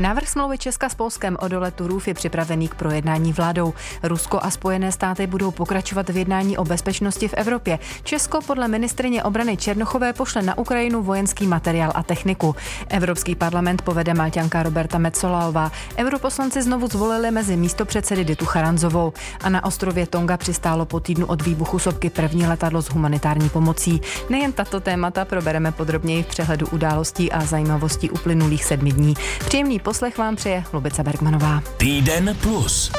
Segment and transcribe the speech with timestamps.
[0.00, 3.74] Návrh smlouvy Česka s Polskem o dole Turův je připravený k projednání vládou.
[4.02, 7.78] Rusko a Spojené státy budou pokračovat v jednání o bezpečnosti v Evropě.
[8.04, 12.56] Česko podle ministrině obrany Černochové pošle na Ukrajinu vojenský materiál a techniku.
[12.88, 15.72] Evropský parlament povede Malťanka Roberta Metzolaová.
[15.98, 19.12] Europoslanci znovu zvolili mezi místopředsedy Ditu Charanzovou.
[19.40, 24.00] A na ostrově Tonga přistálo po týdnu od výbuchu sopky první letadlo s humanitární pomocí.
[24.30, 29.14] Nejen tato témata probereme podrobněji v přehledu událostí a zajímavostí uplynulých sedmi dní.
[29.38, 31.62] Příjemný poslech vám přeje Lubica Bergmanová.
[31.76, 32.92] Týden plus.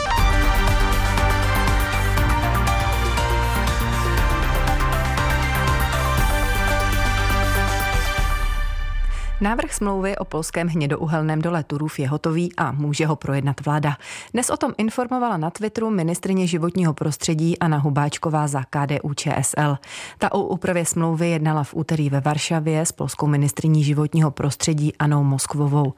[9.41, 13.97] Návrh smlouvy o polském hnědouhelném dole Turův je hotový a může ho projednat vláda.
[14.33, 19.77] Dnes o tom informovala na Twitteru ministrině životního prostředí Anna Hubáčková za KDU ČSL.
[20.17, 25.23] Ta o úpravě smlouvy jednala v úterý ve Varšavě s polskou ministriní životního prostředí Anou
[25.23, 25.93] Moskvovou.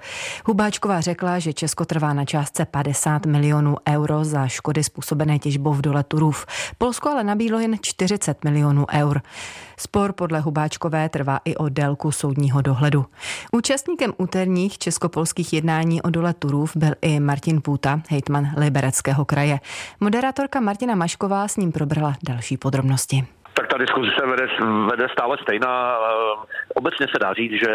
[0.46, 5.82] Hubáčková řekla, že Česko trvá na částce 50 milionů euro za škody způsobené těžbou v
[5.82, 6.46] dole Turův.
[6.78, 9.22] Polsko ale nabídlo jen 40 milionů eur.
[9.78, 13.06] Spor podle Hubáčkové trvá i o délku soudního dohledu.
[13.52, 19.60] Účastníkem úterních českopolských jednání o dole Turův byl i Martin Půta, hejtman Libereckého kraje.
[20.00, 23.24] Moderátorka Martina Mašková s ním probrala další podrobnosti.
[23.54, 24.48] Tak ta diskuze se vede,
[24.90, 25.98] vede stále stejná.
[26.76, 27.72] Obecně se dá říct, že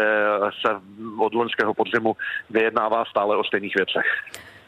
[0.61, 0.75] se
[1.19, 2.15] od loňského podzimu
[2.49, 4.05] vyjednává stále o stejných věcech.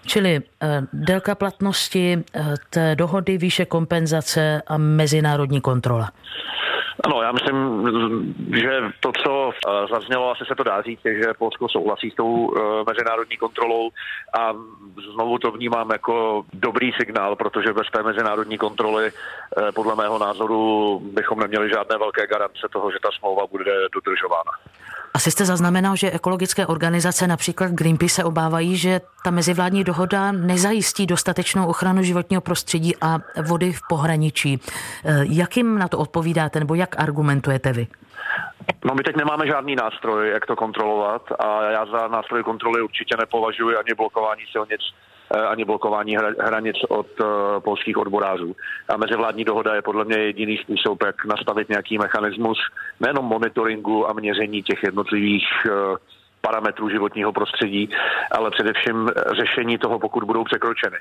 [0.05, 6.09] Čili eh, délka platnosti eh, té dohody, výše kompenzace a mezinárodní kontrola.
[7.03, 7.55] Ano, já myslím,
[8.55, 12.53] že to, co eh, zaznělo, asi se to dá říct, že Polsko souhlasí s tou
[12.55, 13.89] eh, mezinárodní kontrolou
[14.39, 14.53] a
[15.13, 20.99] znovu to vnímám jako dobrý signál, protože bez té mezinárodní kontroly eh, podle mého názoru
[21.13, 24.51] bychom neměli žádné velké garance toho, že ta smlouva bude dodržována.
[25.13, 31.07] Asi jste zaznamenal, že ekologické organizace, například Greenpeace, se obávají, že ta mezivládní dohoda nezajistí
[31.07, 34.59] dostatečnou ochranu životního prostředí a vody v pohraničí.
[35.21, 37.87] Jak jim na to odpovídáte, nebo jak argumentujete vy?
[38.85, 43.15] No my teď nemáme žádný nástroj, jak to kontrolovat a já za nástroj kontroly určitě
[43.19, 45.10] nepovažuji ani blokování silnic, eh,
[45.49, 47.27] ani blokování hranic od uh,
[47.59, 48.55] polských odborářů.
[48.89, 52.57] A mezivládní dohoda je podle mě jediný způsob, jak nastavit nějaký mechanismus
[52.99, 55.97] nejenom monitoringu a měření těch jednotlivých uh,
[56.41, 57.89] parametrů životního prostředí,
[58.31, 59.09] ale především
[59.39, 60.97] řešení toho, pokud budou překročeny.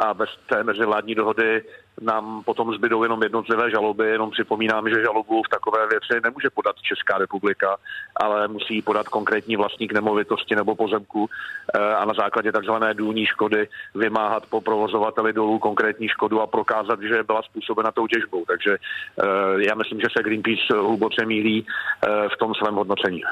[0.00, 1.62] A bez té mezivládní dohody
[2.00, 4.10] nám potom zbydou jenom jednotlivé žaloby.
[4.10, 7.76] Jenom připomínám, že žalobu v takové věci nemůže podat Česká republika,
[8.16, 11.28] ale musí podat konkrétní vlastník nemovitosti nebo pozemku
[11.74, 17.02] eh, a na základě takzvané důlní škody vymáhat po provozovateli dolů konkrétní škodu a prokázat,
[17.02, 18.44] že byla způsobena tou těžbou.
[18.44, 19.26] Takže eh,
[19.68, 23.22] já myslím, že se Greenpeace hluboce mílí eh, v tom svém hodnocení.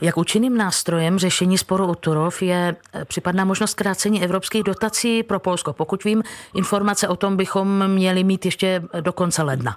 [0.00, 5.72] Jak účinným nástrojem řešení sporu o Turov je případná možnost krácení evropských dotací pro Polsko?
[5.72, 6.22] Pokud vím,
[6.54, 9.76] informace o tom bychom měli měli mít ještě do konce ledna.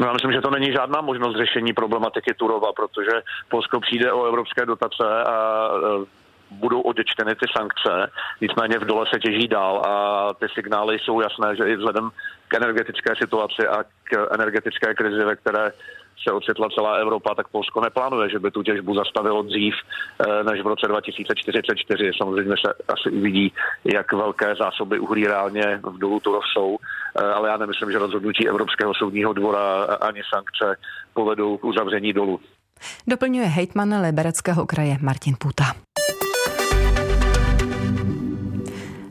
[0.00, 4.24] No já myslím, že to není žádná možnost řešení problematiky Turova, protože Polsko přijde o
[4.24, 6.06] evropské dotace a e,
[6.50, 8.10] budou odečteny ty sankce,
[8.40, 9.94] nicméně v dole se těží dál a
[10.34, 12.10] ty signály jsou jasné, že i vzhledem
[12.48, 15.72] k energetické situaci a k energetické krizi, ve které
[16.22, 20.62] se ocitla celá Evropa, tak Polsko neplánuje, že by tu těžbu zastavilo dřív eh, než
[20.62, 22.10] v roce 2044.
[22.16, 23.52] Samozřejmě se asi uvidí,
[23.84, 28.48] jak velké zásoby uhlí reálně v dolu Turov jsou, eh, ale já nemyslím, že rozhodnutí
[28.48, 30.76] Evropského soudního dvora ani sankce
[31.14, 32.40] povedou k uzavření dolu.
[33.06, 35.64] Doplňuje hejtman Libereckého kraje Martin Puta.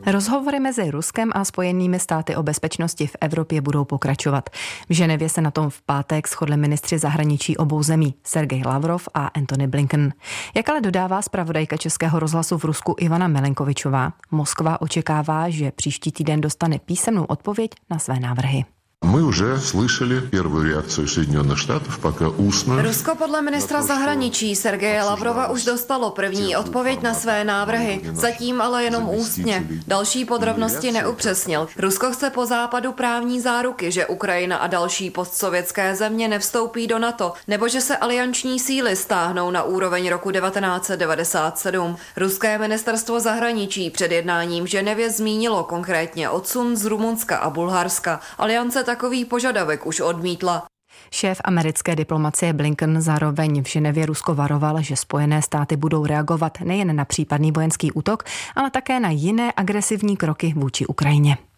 [0.06, 4.50] Rozhovory mezi Ruskem a Spojenými státy o bezpečnosti v Evropě budou pokračovat.
[4.88, 9.26] V Ženevě se na tom v pátek shodli ministři zahraničí obou zemí Sergej Lavrov a
[9.26, 10.12] Antony Blinken.
[10.54, 16.40] Jak ale dodává zpravodajka Českého rozhlasu v Rusku Ivana Melenkovičová, Moskva očekává, že příští týden
[16.40, 18.64] dostane písemnou odpověď na své návrhy.
[19.05, 22.81] Мы уже слышали первую реакцию Соединенных Штатов, пока устно.
[22.81, 28.83] Rusko podle ministra zahraničí Sergeje Lavrova už dostalo první odpověď na své návrhy, zatím ale
[28.83, 29.67] jenom ústně.
[29.87, 31.67] Další podrobnosti neupřesnil.
[31.77, 37.33] Rusko chce po západu právní záruky, že Ukrajina a další postsovětské země nevstoupí do NATO,
[37.47, 41.97] nebo že se alianční síly stáhnou na úroveň roku 1997.
[42.17, 48.19] Ruské ministerstvo zahraničí před jednáním v Ženevě zmínilo konkrétně odsun z Rumunska a Bulharska.
[48.37, 50.66] Aliance takový požadavek už odmítla.
[51.10, 56.96] Šéf americké diplomacie Blinken zároveň v Ženevě Rusko varoval, že Spojené státy budou reagovat nejen
[56.96, 58.22] na případný vojenský útok,
[58.56, 61.49] ale také na jiné agresivní kroky vůči Ukrajině.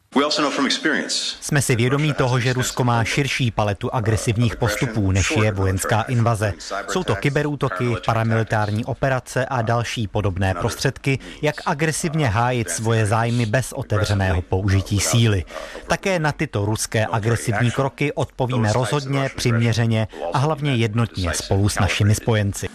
[1.40, 6.52] Jsme si vědomí toho, že Rusko má širší paletu agresivních postupů, než je vojenská invaze.
[6.88, 13.72] Jsou to kyberútoky, paramilitární operace a další podobné prostředky, jak agresivně hájit svoje zájmy bez
[13.72, 15.44] otevřeného použití síly.
[15.86, 22.14] Také na tyto ruské agresivní kroky odpovíme rozhodně, přiměřeně a hlavně jednotně spolu s našimi
[22.14, 22.68] spojenci.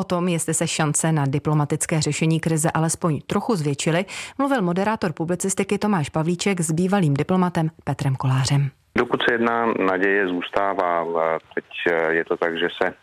[0.00, 4.04] O tom, jestli se šance na diplomatické řešení krize alespoň trochu zvětšily,
[4.38, 8.70] mluvil moderátor publicistiky Tomáš Pavlíček s bývalým diplomatem Petrem Kolářem.
[8.98, 11.06] Dokud se jedná, naděje zůstává.
[11.54, 11.64] Teď
[12.08, 12.94] je to tak, že se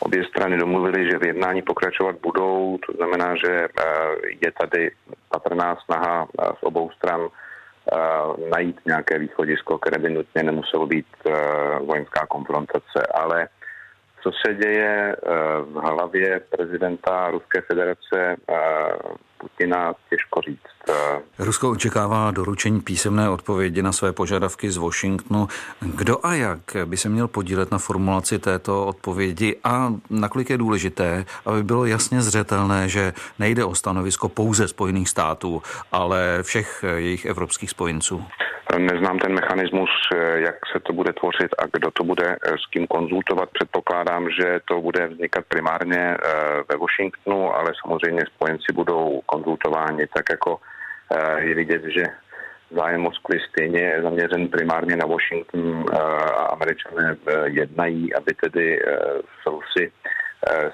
[0.00, 2.78] obě strany domluvily, že v jednání pokračovat budou.
[2.86, 3.88] To znamená, že eh,
[4.42, 4.90] je tady
[5.28, 6.26] patrná snaha
[6.58, 7.96] z obou stran eh,
[8.50, 11.32] najít nějaké východisko, které by nutně nemuselo být eh,
[11.78, 13.48] vojenská konfrontace, ale
[14.22, 15.30] co se děje eh,
[15.60, 18.54] v hlavě prezidenta Ruské federace eh,
[19.38, 20.90] Putina, těžko říct.
[20.90, 21.20] Eh.
[21.38, 25.48] Rusko očekává doručení písemné odpovědi na své požadavky z Washingtonu.
[25.80, 31.24] Kdo a jak by se měl podílet na formulaci této odpovědi a nakolik je důležité,
[31.46, 37.70] aby bylo jasně zřetelné, že nejde o stanovisko pouze Spojených států, ale všech jejich evropských
[37.70, 38.24] spojenců?
[38.78, 39.90] Neznám ten mechanismus,
[40.34, 43.48] jak se to bude tvořit a kdo to bude s kým konzultovat.
[43.52, 46.18] Předpokládám, že to bude vznikat primárně eh,
[46.68, 50.58] ve Washingtonu, ale samozřejmě spojenci budou konzultováni, tak jako
[51.16, 52.04] eh, je vidět, že
[52.70, 55.98] zájem Moskvy stejně je zaměřen primárně na Washington eh,
[56.36, 58.80] a američané jednají, aby tedy
[59.42, 59.92] v Rusy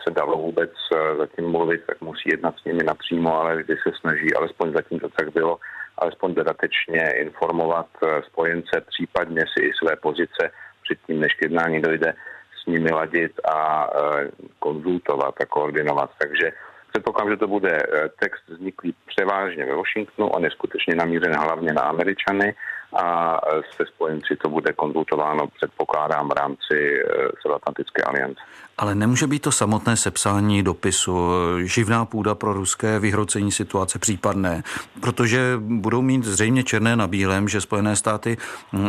[0.04, 0.70] se dalo vůbec
[1.18, 5.08] zatím mluvit, tak musí jednat s nimi napřímo, ale vždy se snaží, alespoň zatím to
[5.08, 5.58] tak bylo,
[5.98, 10.50] alespoň dodatečně informovat eh, spojence, případně si i své pozice
[10.82, 12.14] předtím, než k jednání dojde,
[12.62, 14.28] s nimi ladit a eh,
[14.58, 16.10] konzultovat a koordinovat.
[16.18, 16.52] Takže
[16.92, 21.72] Předpokládám, že to bude eh, text vzniklý převážně ve Washingtonu, on je skutečně namířen hlavně
[21.72, 22.54] na Američany
[22.92, 28.40] a eh, se spojenci to bude konzultováno, předpokládám, v rámci eh, Severoatlantické aliance.
[28.78, 31.30] Ale nemůže být to samotné sepsání dopisu,
[31.64, 34.62] živná půda pro ruské vyhrocení situace případné,
[35.00, 38.36] protože budou mít zřejmě černé na bílém, že Spojené státy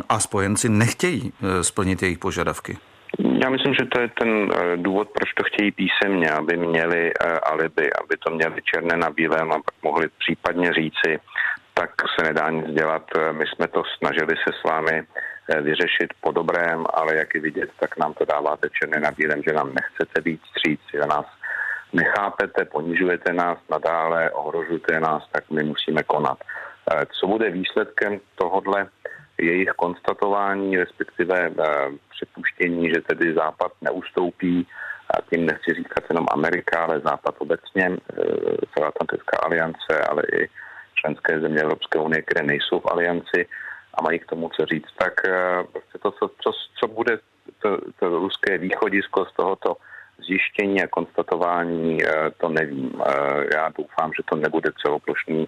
[0.10, 2.78] a spojenci nechtějí splnit jejich požadavky.
[3.44, 7.14] Já myslím, že to je ten důvod, proč to chtějí písemně, aby měli
[7.52, 11.20] alibi, aby to měli černé na bílém a pak mohli případně říci,
[11.80, 13.04] tak se nedá nic dělat.
[13.18, 15.04] Eh, my jsme to snažili se s vámi
[15.62, 19.54] vyřešit po dobrém, ale jak je vidět, tak nám to dáváte černé na bílém, že
[19.54, 21.26] nám nechcete být stříc, že nás
[21.94, 26.38] nechápete, ponižujete nás nadále, ohrožujete nás, tak my musíme konat.
[27.20, 28.88] Co bude výsledkem tohodle
[29.42, 31.54] jejich konstatování, respektive eh,
[32.10, 34.68] připuštění, že tedy Západ neustoupí,
[35.10, 37.90] a tím nechci říkat jenom Amerika, ale Západ obecně,
[38.80, 40.50] eh, Atlantická aliance, ale i
[41.02, 43.48] členské země Evropské unie, které nejsou v alianci
[43.94, 47.20] a mají k tomu co říct, tak eh, prostě to, co, co, co bude
[47.62, 49.76] to, to ruské východisko z tohoto
[50.28, 51.98] zjištění a konstatování,
[52.38, 53.02] to nevím.
[53.56, 55.48] Já doufám, že to nebude celoplošný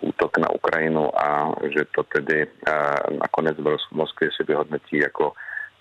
[0.00, 2.72] útok na Ukrajinu a že to tedy eh,
[3.18, 5.32] nakonec v Moskvě si vyhodnotí jako,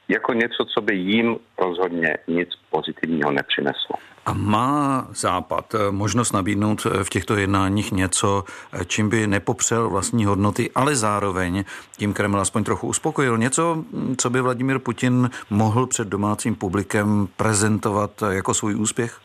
[0.08, 3.96] jako něco, co by jim rozhodně nic pozitivního nepřineslo.
[4.26, 8.44] A má Západ eh, možnost nabídnout eh, v těchto jednáních něco,
[8.88, 11.64] čím by nepopřel vlastní hodnoty, ale zároveň
[11.98, 13.38] tím Kreml aspoň trochu uspokojil?
[13.38, 19.20] Něco, hm, co by Vladimir Putin mohl před domácím publikem prezentovat jako svůj úspěch?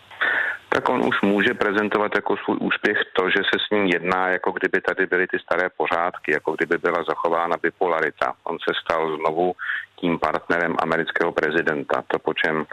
[0.77, 4.53] tak on už může prezentovat jako svůj úspěch to, že se s ním jedná, jako
[4.53, 8.33] kdyby tady byly ty staré pořádky, jako kdyby byla zachována bipolarita.
[8.45, 9.53] On se stal znovu
[10.01, 12.65] tím partnerem amerického prezidenta, to po čem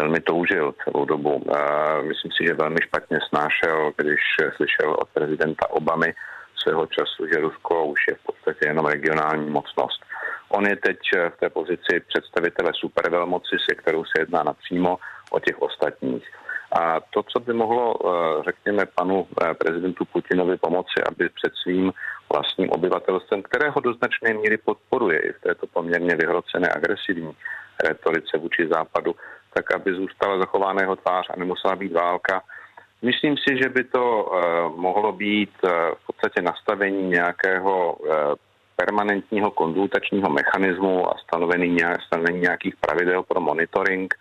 [0.00, 1.44] velmi toužil celou dobu.
[2.02, 4.20] Myslím si, že velmi špatně snášel, když
[4.56, 6.14] slyšel od prezidenta Obamy
[6.62, 10.00] svého času, že Rusko už je v podstatě jenom regionální mocnost.
[10.48, 10.98] On je teď
[11.34, 14.96] v té pozici představitele supervelmoci, se kterou se jedná napřímo
[15.30, 16.24] o těch ostatních.
[16.72, 21.92] A to, co by mohlo, eh, řekněme, panu eh, prezidentu Putinovi pomoci, aby před svým
[22.32, 27.32] vlastním obyvatelstvem, kterého do značné míry podporuje i v této poměrně vyhrocené agresivní
[27.84, 29.14] retorice vůči západu,
[29.54, 32.42] tak aby zůstala zachována jeho tvář a nemusela být válka.
[33.02, 38.08] Myslím si, že by to uh, mohlo být uh, v podstatě nastavení nějakého uh,
[38.76, 41.76] permanentního konzultačního mechanismu a stanovení,
[42.06, 44.14] stanovení nějakých pravidel pro monitoring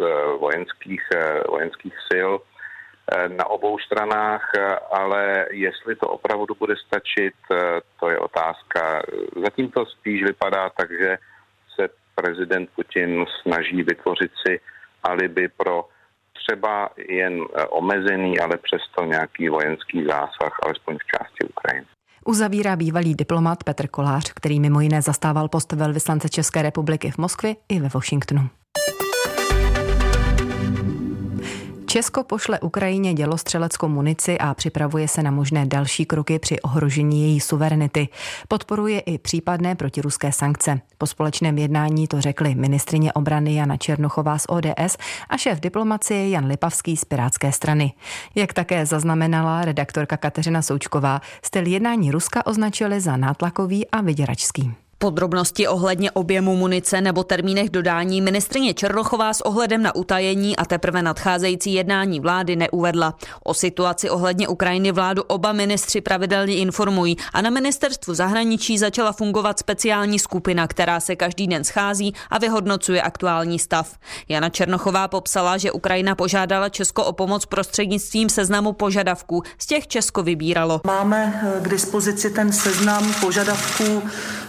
[0.00, 4.40] Eh, vojenských, eh, vojenských sil eh, na obou stranách,
[4.90, 7.34] ale jestli to opravdu bude stačit,
[8.00, 9.02] to je otázka.
[9.44, 11.18] Zatím to spíš vypadá tak, že
[12.22, 14.60] prezident Putin snaží vytvořit si
[15.02, 15.88] alibi pro
[16.32, 21.86] třeba jen eh, omezený, ale přesto nějaký vojenský zásah, alespoň v části Ukrajiny.
[22.26, 27.54] Uzavírá bývalý diplomat Petr Kolář, který mimo jiné zastával post velvyslance České republiky v Moskvě
[27.68, 28.61] i ve Washingtonu.
[31.92, 37.40] Česko pošle Ukrajině dělostřeleckou munici a připravuje se na možné další kroky při ohrožení její
[37.40, 38.08] suverenity.
[38.48, 40.80] Podporuje i případné protiruské sankce.
[40.98, 44.96] Po společném jednání to řekli ministrině obrany Jana Černochová z ODS
[45.28, 47.92] a šéf diplomacie Jan Lipavský z Pirátské strany.
[48.34, 54.81] Jak také zaznamenala redaktorka Kateřina Součková, styl jednání Ruska označili za nátlakový a vyděračský.
[55.02, 61.02] Podrobnosti ohledně objemu munice nebo termínech dodání ministrině Černochová s ohledem na utajení a teprve
[61.02, 63.14] nadcházející jednání vlády neuvedla.
[63.44, 69.58] O situaci ohledně Ukrajiny vládu oba ministři pravidelně informují a na ministerstvu zahraničí začala fungovat
[69.58, 73.98] speciální skupina, která se každý den schází a vyhodnocuje aktuální stav.
[74.28, 79.42] Jana Černochová popsala, že Ukrajina požádala Česko o pomoc prostřednictvím seznamu požadavků.
[79.58, 80.80] Z těch Česko vybíralo.
[80.86, 84.02] Máme k dispozici ten seznam požadavků,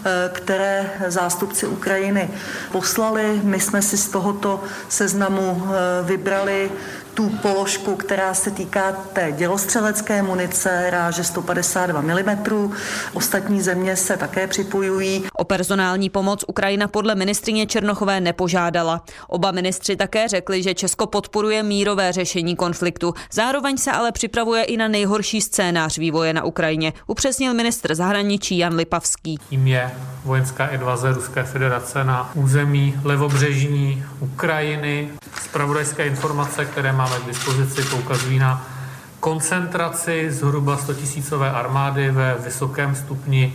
[0.05, 2.29] eh, které zástupci Ukrajiny
[2.71, 3.41] poslali.
[3.43, 6.71] My jsme si z tohoto seznamu eh, vybrali
[7.13, 12.73] tu položku, která se týká té dělostřelecké munice ráže 152 mm.
[13.13, 15.23] Ostatní země se také připojují.
[15.33, 19.03] O personální pomoc Ukrajina podle ministrině Černochové nepožádala.
[19.27, 23.13] Oba ministři také řekli, že Česko podporuje mírové řešení konfliktu.
[23.31, 28.75] Zároveň se ale připravuje i na nejhorší scénář vývoje na Ukrajině, upřesnil ministr zahraničí Jan
[28.75, 29.37] Lipavský.
[29.49, 29.91] Tím je
[30.25, 35.09] vojenská invaze Ruské federace na území levobřežní Ukrajiny.
[35.43, 38.67] Spravodajské informace, které má máme k dispozici, poukazují na
[39.19, 43.53] koncentraci zhruba 100 tisícové armády ve vysokém stupni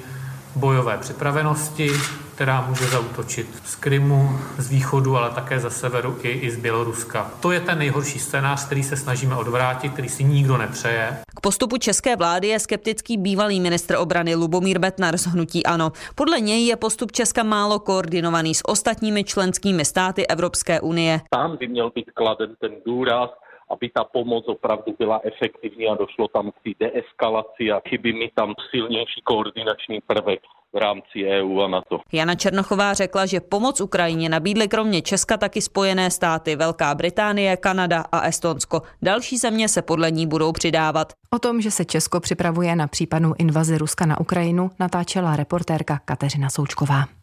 [0.57, 1.93] bojové připravenosti,
[2.38, 4.28] která může zautočit z Krymu,
[4.59, 7.30] z východu, ale také ze severu i, i z Běloruska.
[7.40, 11.16] To je ten nejhorší scénář, který se snažíme odvrátit, který si nikdo nepřeje.
[11.37, 15.92] K postupu české vlády je skeptický bývalý ministr obrany Lubomír Betnar z Hnutí Ano.
[16.14, 21.21] Podle něj je postup Česka málo koordinovaný s ostatními členskými státy Evropské unie.
[21.30, 23.30] Tam by měl být kladen ten důraz
[23.70, 28.30] aby ta pomoc opravdu byla efektivní a došlo tam k té deeskalaci a chybí mi
[28.34, 30.40] tam silnější koordinační prvek
[30.72, 32.00] v rámci EU a NATO.
[32.12, 38.04] Jana Černochová řekla, že pomoc Ukrajině nabídly kromě Česka taky Spojené státy, Velká Británie, Kanada
[38.12, 38.82] a Estonsko.
[39.02, 41.12] Další země se podle ní budou přidávat.
[41.30, 46.50] O tom, že se Česko připravuje na případnou invazi Ruska na Ukrajinu, natáčela reportérka Kateřina
[46.50, 47.17] Součková.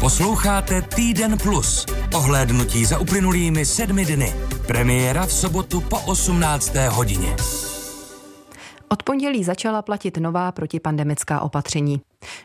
[0.00, 1.86] Posloucháte Týden Plus.
[2.14, 4.34] Ohlédnutí za uplynulými sedmi dny.
[4.66, 6.74] Premiéra v sobotu po 18.
[6.88, 7.36] hodině.
[8.88, 12.00] Od pondělí začala platit nová protipandemická opatření.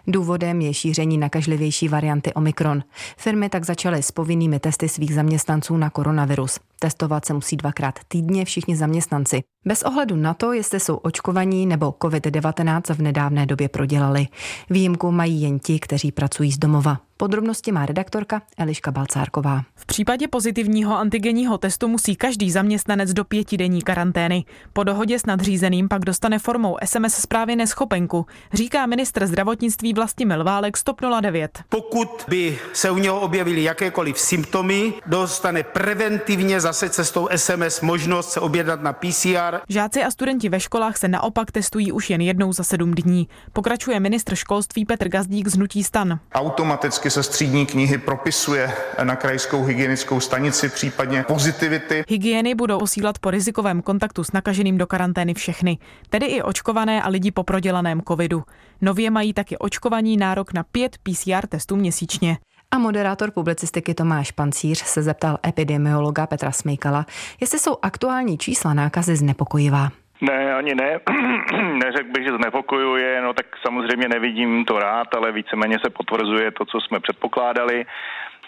[0.07, 2.83] Důvodem je šíření nakažlivější varianty Omikron.
[3.17, 6.59] Firmy tak začaly s povinnými testy svých zaměstnanců na koronavirus.
[6.79, 9.43] Testovat se musí dvakrát týdně všichni zaměstnanci.
[9.65, 14.27] Bez ohledu na to, jestli jsou očkovaní nebo COVID-19 v nedávné době prodělali.
[14.69, 17.06] Výjimku mají jen ti, kteří pracují z domova.
[17.19, 19.61] Podrobnosti má redaktorka Eliška Balcárková.
[19.75, 24.45] V případě pozitivního antigenního testu musí každý zaměstnanec do pětidenní karantény.
[24.73, 30.77] Po dohodě s nadřízeným pak dostane formou SMS zprávy neschopenku, říká ministr zdravotnictví Vlastimil Válek
[30.77, 31.63] 109.
[31.69, 38.39] Pokud by se u něho objevily jakékoliv symptomy, dostane preventivně zase cestou SMS možnost se
[38.39, 39.57] objednat na PCR.
[39.69, 43.27] Žáci a studenti ve školách se naopak testují už jen jednou za sedm dní.
[43.53, 46.19] Pokračuje ministr školství Petr Gazdík z Hnutí stan.
[46.33, 48.73] Automaticky se střídní knihy propisuje
[49.03, 52.03] na krajskou hygienickou stanici, případně pozitivity.
[52.07, 55.77] Hygieny budou osílat po rizikovém kontaktu s nakaženým do karantény všechny,
[56.09, 58.43] tedy i očkované a lidi po prodělaném covidu.
[58.81, 62.37] Nově mají taky očkovaní nárok na pět PCR testů měsíčně.
[62.71, 67.05] A moderátor publicistiky Tomáš Pancíř se zeptal epidemiologa Petra Smejkala,
[67.41, 69.91] jestli jsou aktuální čísla nákazy znepokojivá.
[70.21, 70.99] Ne, ani ne.
[71.73, 76.65] Neřekl bych, že znepokojuje, no tak samozřejmě nevidím to rád, ale víceméně se potvrzuje to,
[76.65, 77.85] co jsme předpokládali.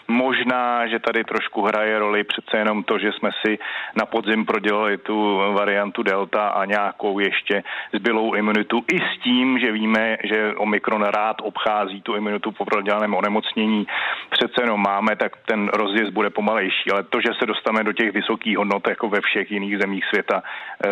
[0.09, 3.57] Možná, že tady trošku hraje roli přece jenom to, že jsme si
[3.95, 7.63] na podzim prodělali tu variantu Delta a nějakou ještě
[7.93, 13.13] zbylou imunitu i s tím, že víme, že Omikron rád obchází tu imunitu po prodělaném
[13.13, 13.87] onemocnění.
[14.29, 18.13] Přece jenom máme, tak ten rozjezd bude pomalejší, ale to, že se dostaneme do těch
[18.13, 20.43] vysokých hodnot jako ve všech jiných zemích světa,
[20.85, 20.89] eh,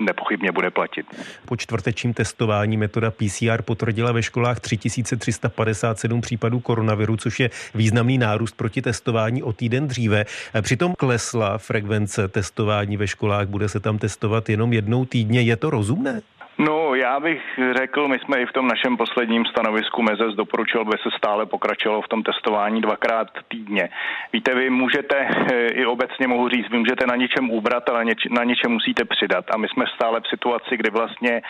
[0.00, 1.06] nepochybně bude platit.
[1.48, 8.57] Po čtvrtečním testování metoda PCR potvrdila ve školách 3357 případů koronaviru, což je významný nárůst
[8.58, 10.24] proti testování o týden dříve.
[10.62, 15.40] Přitom klesla frekvence testování ve školách, bude se tam testovat jenom jednou týdně.
[15.40, 16.20] Je to rozumné?
[16.58, 17.42] No, já bych
[17.76, 22.02] řekl, my jsme i v tom našem posledním stanovisku MEZES doporučil, aby se stále pokračovalo
[22.02, 23.88] v tom testování dvakrát týdně.
[24.32, 28.44] Víte, vy můžete, eh, i obecně mohu říct, vy můžete na něčem ubrat, ale na
[28.44, 29.44] něčem musíte přidat.
[29.54, 31.42] A my jsme stále v situaci, kdy vlastně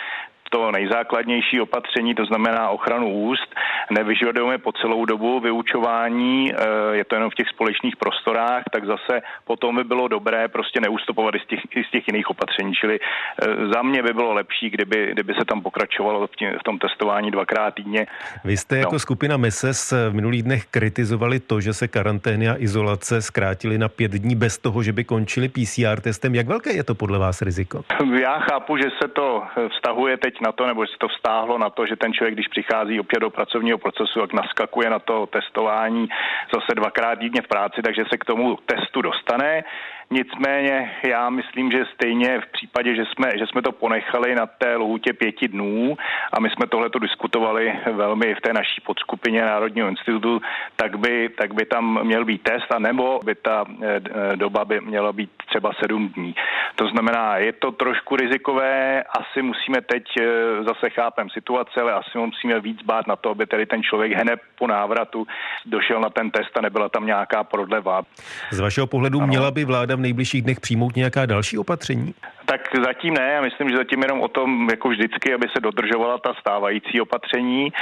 [0.51, 3.55] to nejzákladnější opatření, to znamená ochranu úst,
[3.91, 6.57] nevyžadujeme po celou dobu vyučování, eh,
[6.93, 11.35] je to jenom v těch společných prostorách, tak zase potom by bylo dobré prostě neustupovat
[11.35, 12.75] i z těch, i z těch jiných opatření.
[12.75, 16.65] Čili eh, za mě by bylo lepší, kdyby, kdyby se tam pokračovalo v, tím, v
[16.65, 18.07] tom testování dvakrát týdně.
[18.45, 18.99] Vy jste jako no.
[18.99, 24.13] skupina MESES v minulých dnech kritizovali to, že se karantény a izolace zkrátily na pět
[24.13, 26.35] dní bez toho, že by končili PCR testem.
[26.35, 27.85] Jak velké je to podle vás riziko?
[28.23, 31.87] Já chápu, že se to vztahuje teď na to, nebo se to vztáhlo na to,
[31.87, 36.09] že ten člověk, když přichází opět do pracovního procesu, jak naskakuje na to testování
[36.55, 39.65] zase dvakrát týdně v práci, takže se k tomu testu dostane.
[40.11, 44.77] Nicméně já myslím, že stejně v případě, že jsme, že jsme to ponechali na té
[44.77, 45.97] lhůtě pěti dnů
[46.33, 50.41] a my jsme tohle to diskutovali velmi v té naší podskupině Národního institutu,
[50.77, 54.81] tak by, tak by tam měl být test a nebo by ta eh, doba by
[54.81, 56.35] měla být třeba sedm dní.
[56.75, 60.25] To znamená, je to trošku rizikové, asi musíme teď eh,
[60.63, 64.41] zase chápem situace, ale asi musíme víc bát na to, aby tedy ten člověk hned
[64.59, 65.27] po návratu
[65.67, 68.03] došel na ten test a nebyla tam nějaká prodleva.
[68.51, 69.27] Z vašeho pohledu ano.
[69.27, 72.15] měla by vláda v nejbližších dnech přijmout nějaká další opatření?
[72.45, 76.19] Tak zatím ne, já myslím, že zatím jenom o tom, jako vždycky, aby se dodržovala
[76.19, 77.73] ta stávající opatření.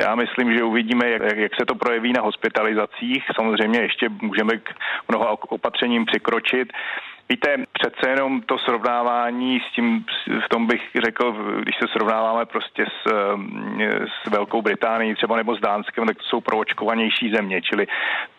[0.00, 3.24] Já myslím, že uvidíme, jak, jak se to projeví na hospitalizacích.
[3.36, 4.70] Samozřejmě ještě můžeme k
[5.08, 6.72] mnoha opatřením přikročit.
[7.28, 10.04] Víte, přece jenom to srovnávání s tím,
[10.46, 13.12] v tom bych řekl, když se srovnáváme prostě s,
[14.24, 17.86] s Velkou Británií třeba nebo s Dánskem, tak to jsou proočkovanější země, čili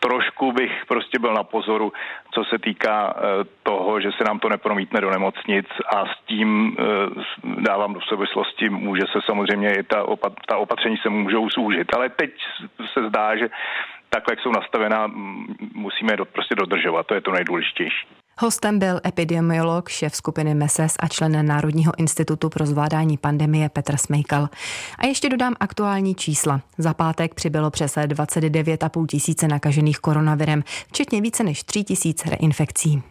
[0.00, 1.92] trošku bych prostě byl na pozoru,
[2.34, 3.22] co se týká eh,
[3.62, 5.66] toho, že se nám to nepromítne do nemocnic
[5.96, 6.84] a s tím eh,
[7.44, 12.08] dávám do souvislosti, může se samozřejmě i ta, opat, ta opatření se můžou zúžit, ale
[12.08, 12.30] teď
[12.92, 13.48] se zdá, že
[14.08, 15.06] takhle, jak jsou nastavená,
[15.74, 18.06] musíme je prostě dodržovat, to je to nejdůležitější.
[18.40, 24.48] Hostem byl epidemiolog, šéf skupiny MESES a člen Národního institutu pro zvládání pandemie Petr Smejkal.
[24.98, 26.60] A ještě dodám aktuální čísla.
[26.78, 33.02] Za pátek přibylo přes 29,5 tisíce nakažených koronavirem, včetně více než 3 tisíc reinfekcí.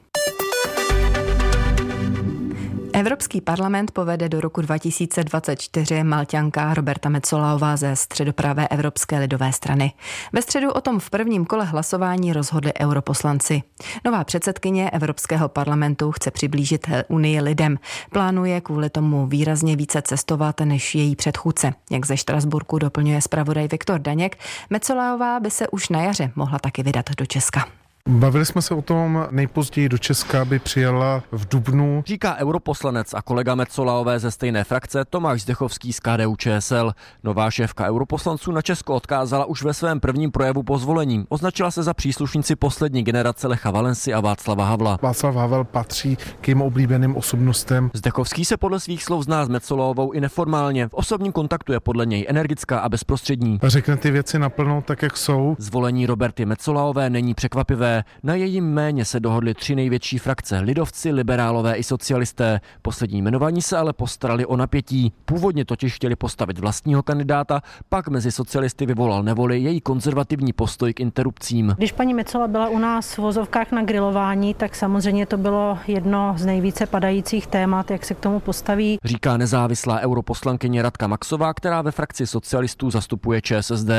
[2.96, 9.94] Evropský parlament povede do roku 2024 Malťanka Roberta Mecolaová ze středopravé Evropské lidové strany.
[10.34, 13.64] Ve středu o tom v prvním kole hlasování rozhodli europoslanci.
[14.06, 17.80] Nová předsedkyně Evropského parlamentu chce přiblížit Unii lidem.
[18.10, 21.74] Plánuje kvůli tomu výrazně více cestovat než její předchůdce.
[21.92, 24.38] Jak ze Štrasburku doplňuje zpravodaj Viktor Daněk,
[24.70, 27.85] Mecolaová by se už na jaře mohla taky vydat do Česka.
[28.10, 32.04] Bavili jsme se o tom nejpozději do Česka, aby přijela v Dubnu.
[32.08, 36.92] Říká europoslanec a kolega Mecolaové ze stejné frakce Tomáš Zdechovský z KDU ČSL.
[37.24, 41.26] Nová šéfka europoslanců na Česko odkázala už ve svém prvním projevu po zvolení.
[41.30, 45.00] Označila se za příslušníci poslední generace Lecha Valensy a Václava Havla.
[45.02, 47.92] Václav Havel patří k jim oblíbeným osobnostem.
[47.94, 50.88] Zdechovský se podle svých slov zná s Mecolaovou i neformálně.
[50.88, 53.60] V osobním kontaktu je podle něj energická a bezprostřední.
[53.62, 55.56] A řekne ty věci naplno tak, jak jsou.
[55.60, 57.95] Zvolení Roberty Mecolaové není překvapivé.
[58.24, 62.60] Na jejím méně se dohodly tři největší frakce, lidovci, liberálové i socialisté.
[62.82, 65.14] Poslední jmenovaní se ale postarali o napětí.
[65.26, 71.00] Původně totiž chtěli postavit vlastního kandidáta, pak mezi socialisty vyvolal nevoli její konzervativní postoj k
[71.00, 71.76] interrupcím.
[71.78, 76.34] Když paní Mecola byla u nás v vozovkách na grilování, tak samozřejmě to bylo jedno
[76.38, 78.98] z nejvíce padajících témat, jak se k tomu postaví.
[79.04, 83.90] Říká nezávislá europoslankyně Radka Maxová, která ve frakci socialistů zastupuje ČSSD.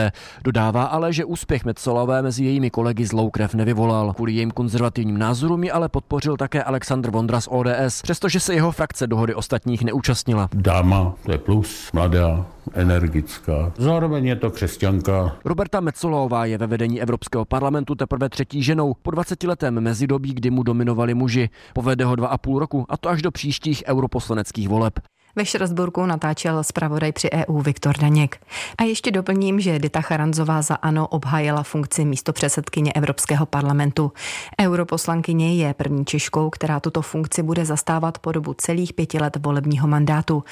[0.44, 4.12] Dodává ale, že úspěch Mecolové mezi jejími kolegy zlou krev nevyvolal nevyvolal.
[4.12, 8.72] Kvůli jejím konzervativním názorům ji ale podpořil také Aleksandr Vondra z ODS, přestože se jeho
[8.72, 10.48] frakce dohody ostatních neúčastnila.
[10.54, 13.72] Dáma, to je plus, mladá, energická.
[13.78, 15.36] Zároveň je to křesťanka.
[15.44, 20.50] Roberta Metzolová je ve vedení Evropského parlamentu teprve třetí ženou po 20 letém mezidobí, kdy
[20.50, 21.50] mu dominovali muži.
[21.74, 25.00] Povede ho dva a půl roku a to až do příštích europoslaneckých voleb.
[25.36, 28.40] Ve Štrasburku natáčel zpravodaj při EU Viktor Daněk.
[28.78, 34.12] A ještě doplním, že Dita Charanzová za ANO obhájila funkci místo předsedkyně Evropského parlamentu.
[34.60, 39.88] Europoslankyně je první Češkou, která tuto funkci bude zastávat po dobu celých pěti let volebního
[39.88, 40.44] mandátu.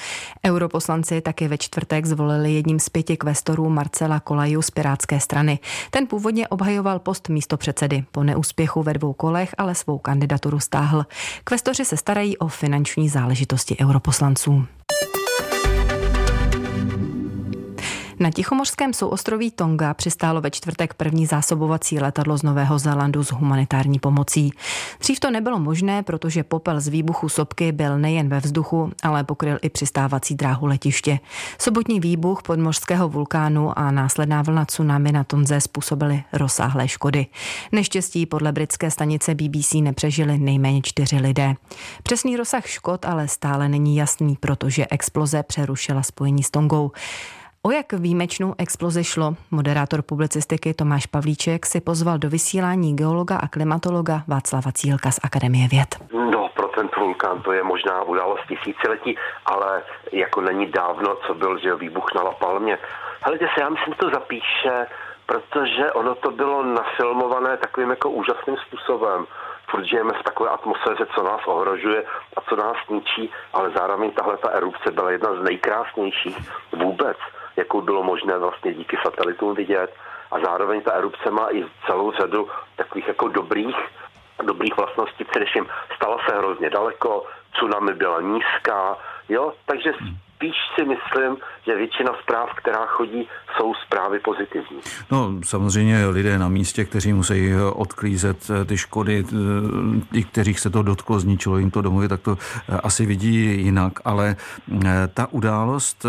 [0.45, 5.59] Europoslanci také ve čtvrtek zvolili jedním z pěti kvestorů Marcela Kolaju z Pirátské strany.
[5.91, 8.03] Ten původně obhajoval post místo předsedy.
[8.11, 11.05] Po neúspěchu ve dvou kolech ale svou kandidaturu stáhl.
[11.43, 14.65] Kvestoři se starají o finanční záležitosti europoslanců.
[18.19, 23.99] Na Tichomořském souostroví Tonga přistálo ve čtvrtek první zásobovací letadlo z Nového Zélandu s humanitární
[23.99, 24.51] pomocí.
[24.99, 29.57] Dřív to nebylo možné, protože popel z výbuchu sopky byl nejen ve vzduchu, ale pokryl
[29.61, 31.19] i přistávací dráhu letiště.
[31.59, 37.25] Sobotní výbuch podmořského vulkánu a následná vlna tsunami na Tonze způsobily rozsáhlé škody.
[37.71, 41.55] Neštěstí podle britské stanice BBC nepřežili nejméně čtyři lidé.
[42.03, 46.91] Přesný rozsah škod ale stále není jasný, protože exploze přerušila spojení s Tongou.
[47.65, 53.47] O jak výjimečnou explozi šlo, moderátor publicistiky Tomáš Pavlíček si pozval do vysílání geologa a
[53.47, 55.89] klimatologa Václava Cílka z Akademie věd.
[56.31, 61.59] No, pro ten vulkán to je možná událost tisíciletí, ale jako není dávno, co byl,
[61.59, 62.77] že výbuch na La Palmě.
[63.21, 64.87] Hele, se, já myslím, to zapíše,
[65.25, 69.25] protože ono to bylo nafilmované takovým jako úžasným způsobem
[69.69, 72.03] furt žijeme v takové atmosféře, co nás ohrožuje
[72.37, 76.37] a co nás ničí, ale zároveň tahle ta erupce byla jedna z nejkrásnějších
[76.71, 77.17] vůbec,
[77.57, 79.93] jakou bylo možné vlastně díky satelitům vidět.
[80.31, 83.75] A zároveň ta erupce má i celou řadu takových jako dobrých,
[84.43, 88.97] dobrých vlastností, především stala se hrozně daleko, tsunami byla nízká,
[89.29, 89.93] jo, takže
[90.35, 94.79] spíš si myslím, že většina zpráv, která chodí, jsou zprávy pozitivní.
[95.11, 99.23] No samozřejmě lidé na místě, kteří musí odklízet eh, ty škody,
[100.11, 103.93] ty, kterých se to dotklo, zničilo jim to domovy, tak to eh, asi vidí jinak,
[104.05, 104.35] ale
[104.85, 106.05] eh, ta událost,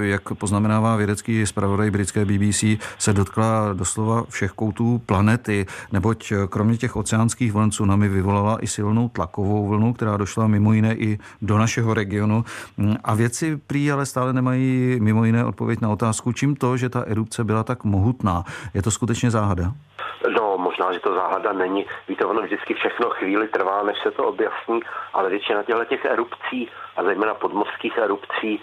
[0.00, 2.64] jak poznamenává vědecký zpravodaj britské BBC,
[2.98, 9.08] se dotkla doslova všech koutů planety, neboť kromě těch oceánských vln tsunami vyvolala i silnou
[9.08, 12.44] tlakovou vlnu, která došla mimo jiné i do našeho regionu
[12.76, 16.88] mm, a věci prý ale stále nemají mimo jiné odpověď na otázku, čím to, že
[16.88, 18.42] ta erupce byla tak mohutná.
[18.74, 19.64] Je to skutečně záhada?
[20.36, 21.86] No, možná, že to záhada není.
[22.08, 24.80] Víte, ono vždycky všechno chvíli trvá, než se to objasní,
[25.12, 28.60] ale většina těchto těch erupcí, a zejména podmořských erupcí,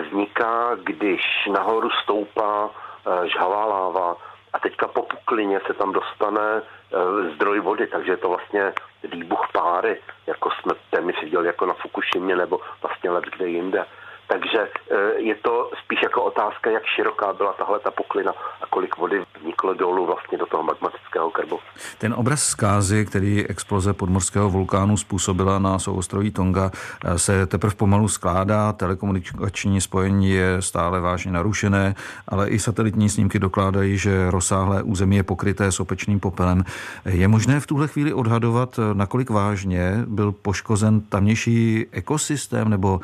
[0.00, 1.20] vzniká, když
[1.52, 4.16] nahoru stoupá eh, žhavá láva
[4.52, 8.72] a teďka po puklině se tam dostane eh, zdroj vody, takže je to vlastně
[9.12, 13.84] výbuch páry, jako jsme téměř viděli jako na Fukushimě nebo vlastně let kde jinde.
[14.28, 14.58] Takže
[14.90, 19.24] eh, je to spíš jako otázka, jak široká byla tahle ta puklina a kolik vody
[19.42, 21.58] vniklo dolů vlastně do toho magmatického krbu.
[21.98, 26.70] Ten obraz zkázy, který exploze podmorského vulkánu způsobila na souostroví Tonga,
[27.04, 28.72] eh, se teprve pomalu skládá.
[28.72, 31.94] Telekomunikační spojení je stále vážně narušené,
[32.28, 36.64] ale i satelitní snímky dokládají, že rozsáhlé území je pokryté sopečným popelem.
[37.04, 43.00] Je možné v tuhle chvíli odhadovat, eh, nakolik vážně byl poškozen tamnější ekosystém nebo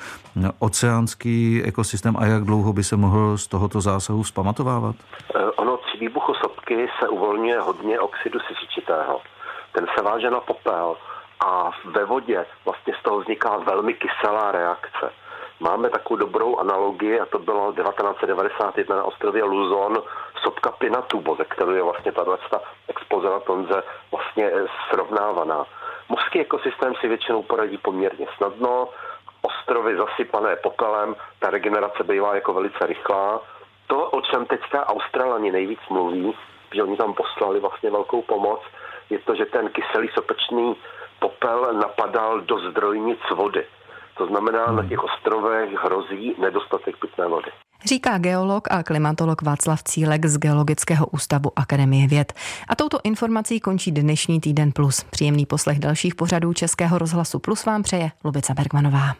[0.58, 4.96] oceán oceánský ekosystém a jak dlouho by se mohl z tohoto zásahu vzpamatovávat?
[5.34, 9.20] Eh, ono při výbuchu sopky se uvolňuje hodně oxidu siřičitého.
[9.72, 10.96] Ten se váže na popel
[11.46, 15.12] a ve vodě vlastně z toho vzniká velmi kyselá reakce.
[15.60, 20.02] Máme takovou dobrou analogii a to bylo 1991 na ostrově Luzon
[20.42, 22.38] sopka Pinatubo, ze kterou je vlastně tato
[22.88, 24.50] exploze na Tonze vlastně
[24.90, 25.66] srovnávaná.
[26.08, 28.88] Mořský ekosystém si většinou poradí poměrně snadno,
[29.42, 33.40] ostrovy zasypané popelem, ta regenerace bývá jako velice rychlá.
[33.86, 36.34] To, o čem teďka Australani nejvíc mluví,
[36.74, 38.60] že oni tam poslali vlastně velkou pomoc,
[39.10, 40.76] je to, že ten kyselý sopečný
[41.20, 43.64] popel napadal do zdrojnic vody.
[44.16, 47.50] To znamená, na těch ostrovech hrozí nedostatek pitné vody.
[47.84, 52.32] Říká geolog a klimatolog Václav Cílek z Geologického ústavu Akademie věd.
[52.68, 55.04] A touto informací končí dnešní Týden Plus.
[55.10, 59.14] Příjemný poslech dalších pořadů Českého rozhlasu Plus vám přeje Lubica Bergmanová.